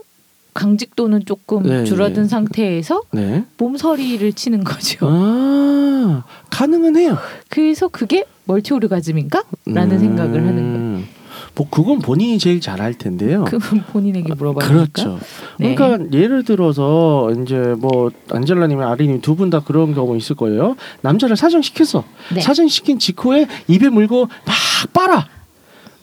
[0.53, 2.29] 강직도는 조금 네, 줄어든 네.
[2.29, 3.45] 상태에서 네.
[3.57, 5.05] 몸서리를 치는 거죠.
[5.07, 7.17] 아, 가능은 해요.
[7.49, 9.43] 그래서 그게 멀티 오르가즘인가?
[9.65, 9.99] 라는 음.
[9.99, 11.22] 생각을 하는 거예요.
[11.55, 13.43] 뭐 그건 본인이 제일 잘알 텐데요.
[13.49, 15.19] 그건 본인에게 물어봐야 그렇죠.
[15.59, 15.75] 네.
[15.75, 20.75] 그러니까 예를 들어서 이제 뭐 안젤라님이 아리님 두 분 다 그런 경우 있을 거예요.
[21.01, 22.03] 남자를 사정 시켰어.
[22.33, 22.41] 네.
[22.41, 24.55] 사정 시킨 직후에 입에 물고 막
[24.93, 25.27] 빨아.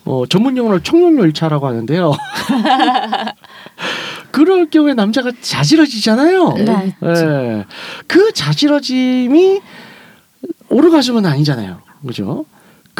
[0.05, 2.11] 어 전문 용어로 청룡열차라고 하는데요.
[4.31, 6.53] 그럴 경우에 남자가 자지러지잖아요.
[6.53, 6.95] 네.
[7.03, 7.65] 예.
[8.07, 9.59] 그 자지러짐이
[10.69, 11.79] 오르가즘은 아니잖아요.
[12.07, 12.45] 그죠?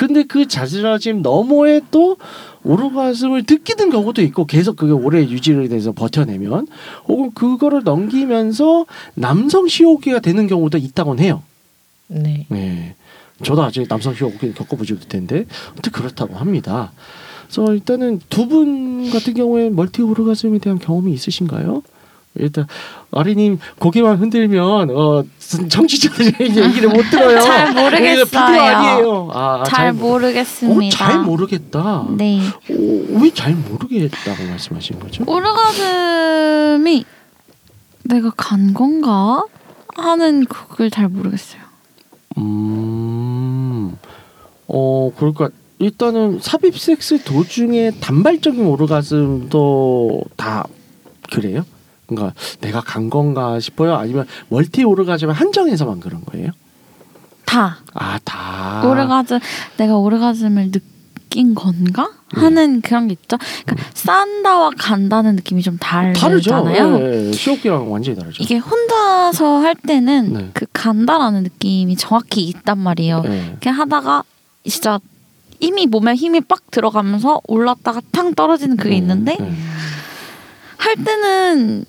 [0.02, 2.18] 근데 그 자지러짐 너머에 또
[2.64, 6.66] 오르가즘을 느끼는 경우도 있고 계속 그게 오래 유지를 돼서 버텨내면
[7.08, 11.44] 혹은 그거를 넘기면서 남성 시호기가 되는 경우도 있다곤 해요.
[12.08, 12.48] 네.
[12.50, 12.96] 네.
[13.44, 16.92] 저도 아직 남성 시호기 겪어보지 못했는데 아무튼 그렇다고 합니다.
[17.44, 21.84] 그래서 일단은 두 분 같은 경우에 멀티 오르가즘에 대한 경험이 있으신가요?
[22.36, 22.66] 일단
[23.12, 25.24] 아리님 고개만 흔들면 어
[25.68, 27.40] 청취자들이 얘기를 못 들어요.
[27.42, 28.62] 잘 모르겠어요.
[28.62, 29.30] 아니에요.
[29.34, 30.86] 아, 아, 잘 모- 모르겠습니다.
[30.88, 32.06] 어, 잘 모르겠다.
[32.12, 32.40] 네.
[32.70, 35.24] 왜 잘 모르겠다고 말씀하신 거죠?
[35.28, 37.04] 오르가즘이
[38.04, 39.44] 내가 간 건가
[39.96, 41.62] 하는 그걸 잘 모르겠어요.
[42.38, 43.98] 음,
[44.68, 50.66] 어, 그러니까 일단은 삽입 섹스 도중에 단발적인 오르가즘도 다
[51.32, 51.66] 그래요?
[52.16, 53.96] 그러니까 내가 간 건가 싶어요?
[53.96, 56.52] 아니면 멀티 오르가즘을 한정해서만 그런 거예요?
[57.46, 58.82] 다 아, 다.
[58.86, 59.40] 오르가즘
[59.78, 62.42] 내가 오르가즘을 느낀 건가 네.
[62.42, 63.38] 하는 그런 게 있죠.
[63.66, 65.78] 그러니까 싼다와 간다는 느낌이 좀.
[65.78, 67.00] 다르잖아요.
[67.00, 67.32] 예, 예.
[67.32, 68.42] 시오키랑 완전히 다르죠.
[68.42, 70.50] 이게 혼자서 할 때는 네.
[70.54, 73.24] 그 간다라는 느낌이 정확히 있단 말이에요.
[73.26, 73.58] 예.
[73.62, 74.24] 그냥 하다가
[74.66, 75.00] 진짜
[75.60, 79.54] 이미 몸에 힘이 빡 들어가면서 올랐다가 탕 떨어지는 그게 음, 있는데 예.
[80.78, 81.86] 할 때는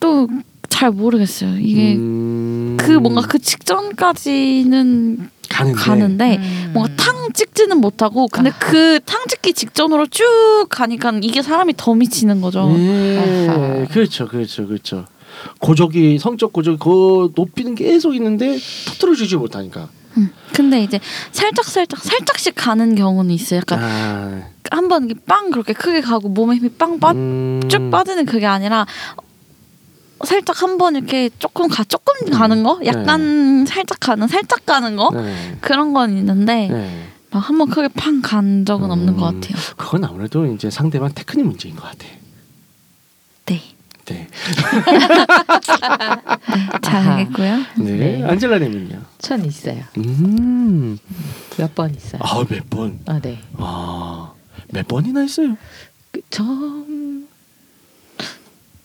[0.00, 0.28] 또
[0.74, 1.56] 잘 모르겠어요.
[1.60, 2.76] 이게 음...
[2.80, 6.70] 그 뭔가 그 직전까지는 가는데, 가는데 음.
[6.74, 8.58] 뭔가 탕 찍지는 못하고 근데 아.
[8.58, 10.24] 그탕 찍기 직전으로 쭉
[10.68, 12.74] 가니까 이게 사람이 더 미치는 거죠.
[12.76, 13.86] 예, 아하.
[13.86, 15.04] 그렇죠, 그렇죠, 그렇죠.
[15.60, 19.88] 고적이 성적 고적 그 높이는 계속 있는데 터뜨려주지 못하니까.
[20.16, 20.30] 음.
[20.52, 20.98] 근데 이제
[21.30, 23.58] 살짝 살짝 살짝씩 가는 경우는 있어요.
[23.58, 27.60] 약간 아, 한번 이게 빵 그렇게 크게 가고 몸에 힘이 빵 빠, 음...
[27.68, 28.86] 쭉 빠지는 그게 아니라
[30.24, 35.10] 살짝 한 번 이렇게 조금 가 조금 가는 거, 약간 살짝 가는 살짝 가는 거
[35.10, 35.56] 네.
[35.60, 37.08] 그런 건 있는데 네.
[37.30, 39.40] 막한 번 크게 팡 간 적은 없는 것 음.
[39.40, 39.56] 같아요.
[39.76, 42.06] 그건 아무래도 이제 상대방 테크닉 문제인 것 같아.
[43.46, 43.60] 네,
[44.06, 44.28] 네.
[46.82, 47.56] 잘 알겠고요.
[47.78, 47.90] 네.
[47.96, 48.24] 네.
[48.24, 49.00] 안젤라님은요?
[49.18, 49.82] 전 있어요.
[49.98, 50.98] 음.
[51.56, 52.20] 몇 번 있어요.
[52.24, 53.00] 아, 몇 번?
[53.06, 53.40] 아, 네.
[53.58, 54.32] 아,
[54.70, 55.56] 몇 번이나 했어요?
[56.12, 57.03] 그, 전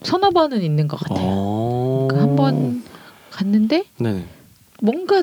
[0.02, 1.26] 서너 번은 있는 것 같아요.
[1.28, 2.08] 어.
[2.10, 2.84] 그한번
[3.32, 4.26] 갔는데 네네.
[4.82, 5.22] 뭔가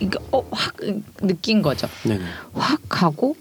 [0.00, 0.76] 이거 어, 확
[1.20, 1.86] 느낀 거죠.
[2.04, 2.24] 네네.
[2.54, 3.36] 확 가고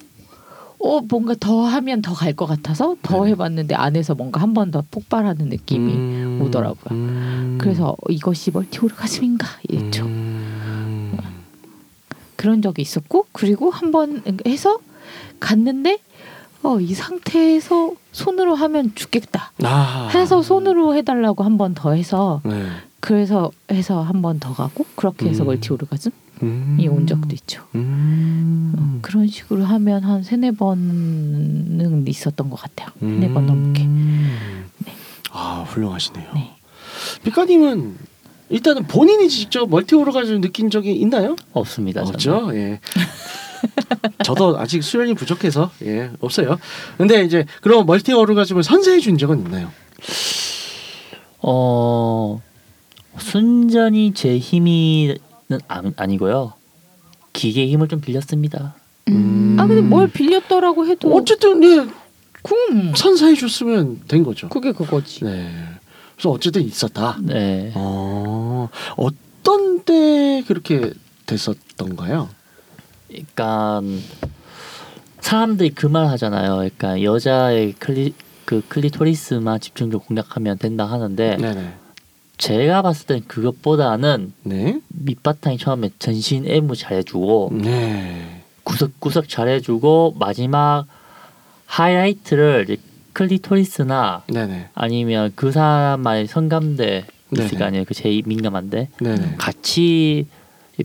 [0.83, 3.31] 어 뭔가 더 하면 더 갈 것 같아서 더 네.
[3.31, 6.41] 해봤는데 안에서 뭔가 한 번 더 폭발하는 느낌이 음.
[6.43, 6.97] 오더라고요.
[6.99, 7.57] 음.
[7.61, 10.05] 그래서 이것이 멀티오르가즘인가 이랬죠.
[10.05, 11.17] 음.
[12.35, 14.79] 그런 적이 있었고 그리고 한 번 해서
[15.39, 15.99] 갔는데
[16.63, 20.09] 어 이 상태에서 손으로 하면 죽겠다 아.
[20.13, 22.65] 해서 손으로 해달라고 한 번 더 해서 네.
[22.99, 25.47] 그래서 해서 한 번 더 가고 그렇게 해서 음.
[25.47, 26.77] 멀티 오르가즘이 음.
[26.91, 27.63] 온 적도 있죠.
[27.75, 28.73] 음.
[28.77, 32.89] 어, 그런 식으로 하면 한 세네 번은 있었던 것 같아요.
[32.99, 33.83] 세네 번 넘게.
[33.83, 34.65] 음.
[34.85, 34.93] 네.
[35.31, 36.27] 아 훌륭하시네요.
[36.35, 36.55] 네.
[37.23, 37.97] 피카님은
[38.49, 41.35] 일단은 본인이 직접 멀티 오르가즘 느낀 적이 있나요?
[41.53, 42.01] 없습니다.
[42.03, 42.13] 저는.
[42.13, 42.51] 없죠.
[42.55, 42.79] 예.
[44.23, 46.57] 저도 아직 수련이 부족해서 예 없어요.
[46.97, 49.71] 근데 이제 그럼 멀티오르가즘을 선사해 준 적은 있나요?
[51.39, 52.41] 어
[53.17, 55.17] 순전히 제 힘이는
[55.67, 56.53] 아, 아니고요.
[57.33, 58.75] 기계 힘을 좀 빌렸습니다.
[59.09, 59.57] 음.
[59.59, 61.87] 아 근데 뭘 빌렸더라고 해도 어쨌든 예
[62.43, 64.49] kum 선사해 줬으면 된 거죠.
[64.49, 65.23] 그게 그거지.
[65.25, 65.47] 네.
[66.15, 67.17] 그래서 어쨌든 있었다.
[67.21, 67.71] 네.
[67.75, 70.91] 어 어떤 때 그렇게
[71.27, 72.29] 됐었던가요?
[73.11, 73.81] 그러니까
[75.19, 76.55] 사람들이 그 말 하잖아요.
[76.55, 78.13] 그러니까 여자의 클리
[78.45, 81.73] 그 클리토리스만 집중적으로 공략하면 된다 하는데 네네.
[82.37, 84.79] 제가 봤을 땐 그것보다는 네.
[84.89, 88.43] 밑바탕이 처음에 전신 애무 잘해주고 네.
[88.63, 90.85] 구석구석 잘해주고 마지막
[91.67, 92.77] 하이라이트를
[93.13, 94.69] 클리토리스나 네네.
[94.73, 97.05] 아니면 그 사람만의 성감대
[97.37, 97.57] 있을.
[97.57, 97.85] 거 아니에요.
[97.85, 98.89] 그 제일 민감한데.
[99.37, 100.27] 같이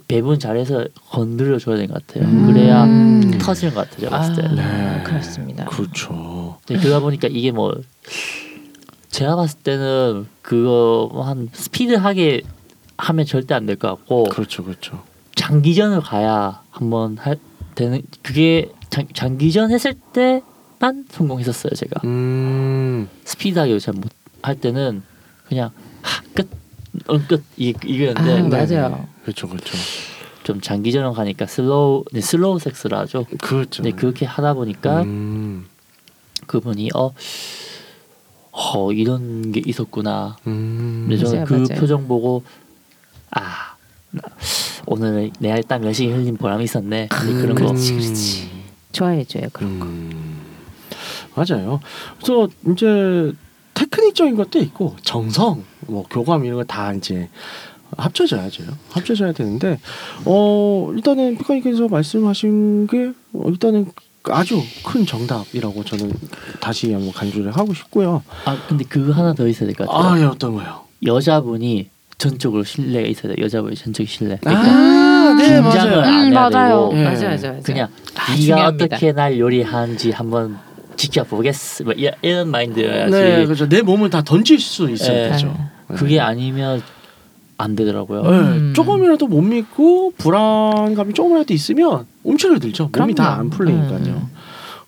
[0.09, 2.25] 배분 잘해서 건드려 줘야 되는 것 같아요.
[2.29, 2.47] 음.
[2.47, 3.39] 그래야 음.
[3.39, 4.01] 터지는 것 같아요.
[4.09, 4.61] 제가 봤을 때.
[4.63, 5.65] 아, 그렇습니다.
[5.67, 6.59] 그렇죠.
[6.69, 7.73] 네, 그러다 보니까 이게 뭐
[9.11, 12.43] 제가 봤을 때는 그거 한 스피드하게
[12.99, 14.65] 하면 절대 안 될 것 같고 그렇죠.
[14.65, 15.03] 그렇죠.
[15.35, 17.39] 장기전을 가야 한번 할
[17.75, 23.09] 되는 그게 장, 장기전 했을 때만 성공했었어요 제가 음.
[23.25, 24.11] 스피드하게 잘 못
[24.43, 25.03] 할 때는
[25.49, 25.71] 그냥
[26.03, 26.49] 하, 끝,
[27.09, 28.81] 어, 끝 이, 이거였는데 아, 네네.
[28.81, 29.07] 맞아요.
[29.23, 29.49] 그렇죠.
[29.49, 29.77] 그렇죠.
[30.45, 33.27] 좀 장기전을 가니까 slow 네, slow 섹스를 하죠.
[33.41, 33.83] 그렇죠.
[33.83, 35.67] 네 그렇게 하다 보니까 음.
[36.47, 37.13] 그분이 어,
[38.53, 40.37] 어 이런 게 있었구나.
[40.47, 41.07] 음.
[41.09, 41.81] 근데 저는 맞아요, 그 맞아요.
[41.81, 42.43] 표정 보고
[43.31, 43.75] 아
[44.13, 44.23] 나-
[44.87, 47.09] 오늘 내가 땀 열심히 흘린 보람이 있었네.
[47.11, 48.51] 근데 그런 거 그렇지, 그렇지.
[48.93, 49.87] 좋아해줘요 그런 거.
[49.87, 50.41] 음.
[51.35, 51.81] 맞아요.
[52.23, 53.33] 그래서 이제
[53.75, 57.29] 테크닉적인 것도 있고 정성, 뭐 교감 이런 거 다 이제
[57.97, 58.65] 합쳐져야죠.
[58.91, 59.79] 합쳐져야 되는데
[60.25, 63.87] 어 일단은 피카님께서 말씀하신 게 어, 일단은
[64.25, 66.13] 아주 큰 정답이라고 저는
[66.61, 68.23] 다시 한번 간주를 하고 싶고요.
[68.45, 70.13] 아 근데 그거 하나 더 있어야 될 것 같아요.
[70.15, 70.81] 아, 예, 어떤 거요?
[71.05, 73.45] 여자분이 전적으로 신뢰가 있어야 돼요.
[73.45, 74.39] 여자분이 전적 신뢰.
[74.47, 76.01] 아, 네, 긴장을 맞아요.
[76.01, 76.89] 안 음, 해야 맞아요.
[76.89, 77.05] 되고 예.
[77.05, 77.63] 맞아, 맞아, 맞아.
[77.63, 78.85] 그냥 아, 네가 중요합니다.
[78.87, 80.59] 어떻게 날 요리하는지 한번
[80.97, 81.85] 지켜보겠어.
[81.85, 83.13] 뭐 이- 이런 마인드여야지.
[83.13, 83.69] 네, 그렇죠.
[83.69, 85.31] 내 몸을 다 던질 수 있어야 예.
[85.31, 85.55] 되죠.
[85.95, 86.83] 그게 아니면
[87.59, 88.23] 안 되더라고요.
[88.23, 88.73] 네, 음.
[88.75, 92.91] 조금이라도 못 믿고 불안감이 조금이라도 있으면 움츠러들죠.
[92.97, 93.15] 몸이.
[93.15, 93.99] 다 안 풀리니까요.
[94.15, 94.29] 음.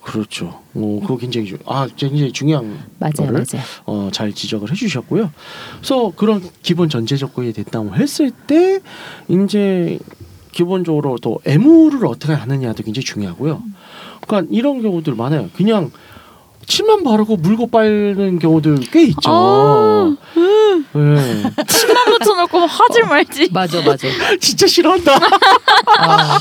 [0.03, 0.61] 그렇죠.
[0.75, 3.65] 어, 그거 굉장히 중, 아 굉장히 중요한 맞아요, 거를 맞아요.
[3.85, 5.31] 어, 잘 지적을 해주셨고요.
[5.79, 8.81] 그래서 그런 기본 전제 조건이 됐다고 했을 때
[9.29, 9.99] 이제
[10.53, 13.63] 기본적으로 또 애무를 어떻게 하느냐도 굉장히 중요하고요.
[14.27, 15.51] 그러니까 이런 경우들 많아요.
[15.55, 15.91] 그냥
[16.69, 19.23] 침만 바르고 물고 빨는 경우들 꽤 있죠.
[19.25, 20.17] 아,
[20.93, 21.43] 네.
[21.67, 23.49] 침만 붙여놓고 하지 말지.
[23.53, 24.07] 맞아, 맞아.
[24.39, 25.17] 진짜 싫어한다.
[25.99, 26.39] 아,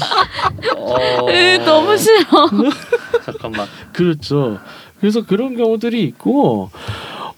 [0.76, 1.26] 어...
[1.30, 2.50] 으, 너무 싫어.
[3.26, 3.68] 잠깐만.
[3.94, 4.60] 그렇죠.
[5.00, 6.72] 그래서 그런 경우들이 있고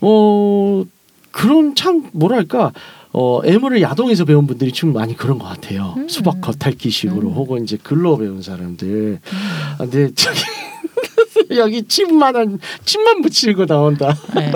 [0.01, 0.83] 어
[1.29, 2.71] 그런 참 뭐랄까
[3.11, 5.93] 어 애물을 야동에서 배운 분들이 좀 많이 그런 것 같아요.
[5.97, 6.09] 음.
[6.09, 7.33] 수박 겉핥기식으로 음.
[7.33, 9.19] 혹은 이제 글로 배운 사람들.
[9.73, 10.39] 아, 근데 저기
[11.57, 13.21] 여기 침만한 침만
[13.55, 14.15] 거 나온다.
[14.35, 14.51] 네.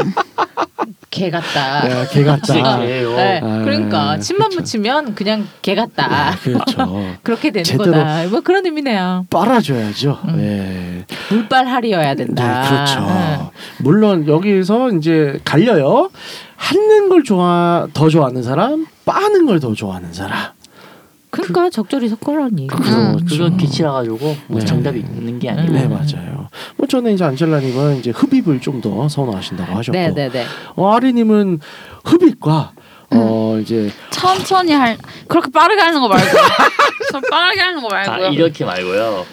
[1.09, 1.89] 개 같다.
[1.89, 2.79] 야, 개 같다.
[2.79, 3.15] 개예요.
[3.15, 3.39] 네.
[3.43, 4.61] 아, 그러니까 침만 그쵸.
[4.61, 6.31] 묻히면 그냥 개 같다.
[6.31, 7.15] 네, 그렇죠.
[7.21, 8.27] 그렇게 되는 거다.
[8.29, 9.27] 뭐 그런 의미네요.
[9.29, 10.19] 빨아줘야죠.
[10.29, 10.37] 음.
[10.37, 11.05] 네.
[11.29, 12.61] 물빨하리여야 된다.
[12.63, 12.99] 네, 그렇죠.
[13.07, 13.49] 응.
[13.79, 16.09] 물론 여기서 이제 갈려요.
[16.55, 20.51] 핥는 걸 좋아 더 좋아하는 사람, 빠는 걸 더 좋아하는 사람.
[21.33, 22.67] 그러니까 적절히 섞으라는 얘기.
[22.67, 22.91] 그렇죠.
[22.95, 24.65] 음, 그건 기치라 가지고 뭐 네.
[24.65, 25.89] 정답이 있는 게 아니고 네 음.
[25.89, 26.47] 맞아요.
[26.77, 30.45] 뭐 저는 이제 안젤라님은 이제 흡입을 좀 더 선호하신다고 하셨고, 네네네.
[30.75, 31.59] 어, 아리님은
[32.03, 32.71] 흡입과
[33.11, 36.25] 어 이제 천천히 할 그렇게 빠르게 하는 거 말고
[37.11, 38.29] 좀 빠르게 하는 거아 말고요.
[38.29, 39.25] 이렇게 말고요.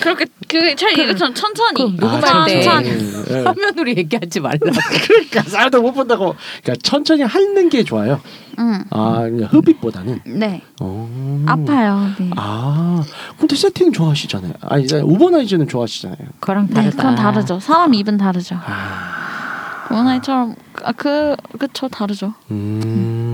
[0.00, 1.92] 그렇게 그 차라리 이것처럼 천천히.
[1.96, 2.88] 녹음할 아, 때 천천히.
[3.30, 3.42] 예.
[3.44, 4.58] 화면으로 얘기하지 말라.
[5.06, 6.34] 그러니까 사람들 못 본다고.
[6.62, 8.20] 그러니까 천천히 핥는 게 좋아요.
[8.58, 8.84] 응.
[8.90, 10.20] 아 그냥 흡입보다는.
[10.26, 10.62] 네.
[10.80, 11.44] 어.
[11.46, 12.08] 아파요.
[12.18, 12.30] 네.
[12.36, 13.02] 아
[13.38, 14.52] 근데 세팅 좋아하시잖아요.
[14.62, 16.28] 아 이제 우버나이즈는 좋아하시잖아요.
[16.40, 16.96] 그랑 네, 다르다.
[16.96, 17.60] 그건 다르죠.
[17.60, 18.56] 사람 입은 다르죠.
[18.64, 19.88] 아.
[19.90, 22.34] 원아이처럼 아그 그쵸 다르죠.
[22.50, 23.33] 음.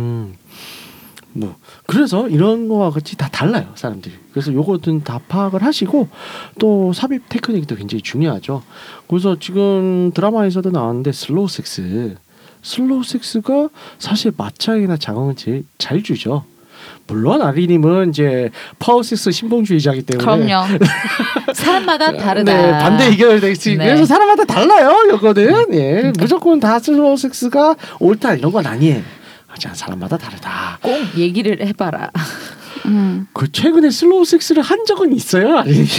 [1.33, 4.15] 뭐 그래서 이런 거와 같이 다 달라요 사람들이.
[4.33, 6.09] 그래서 요거는 다 파악을 하시고
[6.59, 8.63] 또 삽입 테크닉도 굉장히 중요하죠.
[9.09, 12.17] 그래서 지금 드라마에서도 나왔는데 slow 섹스.
[12.63, 16.45] slow 섹스가 사실 마찰이나 자극은 제일 잘 주죠.
[17.07, 20.79] 물론 아리님은 이제 파워섹스 신봉주의자이기 때문에 그럼요.
[21.53, 22.55] 사람마다 다르다.
[22.55, 23.77] 네, 반대 의견을 내지.
[23.77, 23.87] 네.
[23.87, 24.93] 그래서 사람마다 달라요.
[25.11, 29.03] 요거는 예, 무조건 다 slow 섹스가 옳다 이런 건 아니에요.
[29.51, 30.79] 하지만 사람마다 다르다.
[30.81, 32.11] 꼭 얘기를 해봐라.
[32.87, 33.27] 음.
[33.33, 35.71] 그 최근에 슬로우 섹스를 한 적은 있어요, 아니?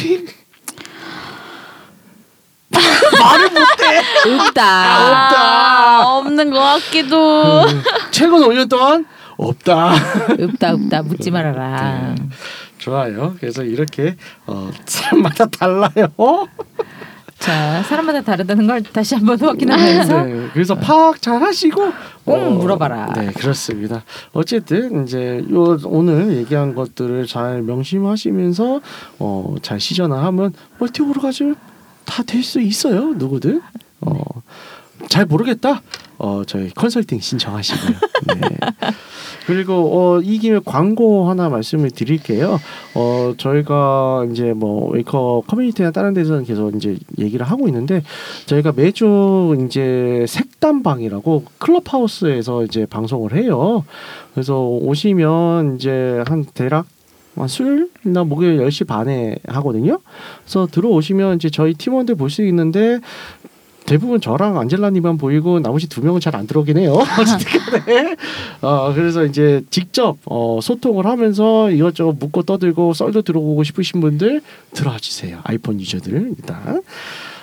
[2.71, 4.01] 말을 못해.
[4.39, 4.63] 없다.
[4.63, 7.63] 아, 없는 것 같기도.
[7.63, 9.05] 음, 최근 5년 동안
[9.37, 9.93] 없다.
[10.39, 12.15] 없다 없다 묻지 말아라.
[12.15, 12.29] 네.
[12.77, 13.35] 좋아요.
[13.39, 14.15] 그래서 이렇게
[14.47, 16.07] 어, 사람마다 달라요.
[17.41, 21.91] 자 사람마다 다르다는 걸 다시 한번 확인하면서 네, 그래서 파악 잘 하시고
[22.23, 23.13] 꼭 물어봐라.
[23.13, 24.03] 네, 그렇습니다.
[24.31, 28.81] 어쨌든 이제 요 오늘 얘기한 것들을 잘 명심하시면서
[29.17, 31.55] 어, 잘 시전하면 멀티 오르가즘
[32.05, 33.13] 다될 수 있어요.
[33.15, 33.59] 누구든.
[34.01, 34.21] 어,
[35.09, 35.81] 잘 모르겠다.
[36.23, 37.97] 어, 저희 컨설팅 신청하시고요.
[38.27, 38.57] 네.
[39.47, 42.59] 그리고 어, 이 김에 광고 하나 말씀을 드릴게요.
[42.93, 48.03] 어, 저희가 이제 뭐 웨이커 커뮤니티나 다른 데서는 계속 이제 얘기를 하고 있는데
[48.45, 53.83] 저희가 매주 이제 색담방이라고 클럽하우스에서 이제 방송을 해요.
[54.33, 56.85] 그래서 오시면 이제 한 대략
[57.35, 59.99] 한 수요일이나 목요일 10시 반에 하거든요.
[60.43, 62.99] 그래서 들어오시면 이제 저희 팀원들 볼 수 있는데
[63.85, 66.93] 대부분 저랑 안젤라님만 보이고 나머지 두 명은 잘 안 들어오긴 해요.
[67.19, 68.15] 어쨌든
[68.61, 74.41] 어, 그래서 이제 직접 어, 소통을 하면서 이것저것 묻고 떠들고 썰도 들어보고 싶으신 분들
[74.73, 75.39] 들어와 주세요.
[75.43, 76.81] 아이폰 user들 일단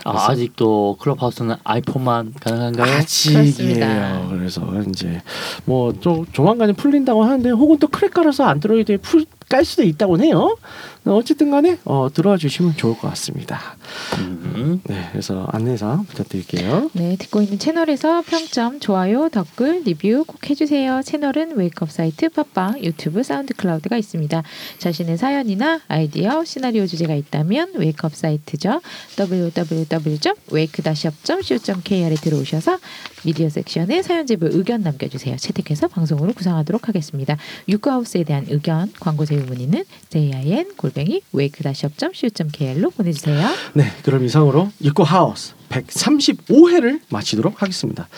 [0.05, 2.97] 아, 아직도 클럽하우스는 아이폰만 가능한가요?
[2.97, 4.29] 아직이에요.
[4.29, 4.29] 그렇습니다.
[4.31, 5.21] 그래서 이제
[5.67, 10.57] 뭐좀 조만간에 풀린다고 하는데 혹은 또 crack 깔아서 안 들어오게 풀깔 수도 있다고 해요.
[11.05, 13.77] 어쨌든 간에 어, 들어와 주시면 좋을 것 같습니다.
[14.19, 14.81] 음.
[14.85, 16.91] 네, 그래서 안내 사항 부탁드릴게요.
[16.93, 21.03] 네, 듣고 있는 채널에서 평점, 좋아요, 댓글, 리뷰 꼭 해주세요.
[21.03, 24.43] 채널은 웨이크업 사이트, 팟빵, 유튜브, 사운드 클라우드가 있습니다.
[24.79, 28.81] 자신의 사연이나 아이디어, 시나리오 주제가 있다면 웨이크업 사이트죠.
[29.19, 32.79] www.wake-up.co.kr에 들어오셔서
[33.25, 35.37] 미디어 section에 사연 제보 의견 남겨주세요.
[35.37, 37.37] 채택해서 방송으로 구성하도록 하겠습니다.
[37.69, 43.49] 유쿠하우스에 대한 의견, 광고 제휴 문의는 jin 골뱅이 wake-up.co.kr로 보내주세요.
[43.75, 48.09] 네, 그럼 이상으로 육고 하우스 135회를 마치도록 하겠습니다.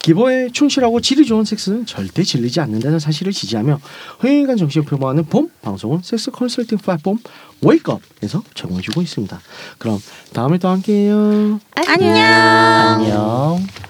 [0.00, 3.80] 기본에 충실하고 질이 좋은 섹스는 절대 질리지 않는다는 사실을 지지하며
[4.22, 7.18] 허용인간 정신을 표방하는 봄 방송은 섹스 컨설팅 플랫폼
[7.60, 9.40] 웨이크업에서 제공해주고 있습니다.
[9.78, 10.00] 그럼
[10.32, 11.58] 다음에 또 함께해요.
[11.74, 12.14] 안녕.
[12.14, 13.66] 안녕.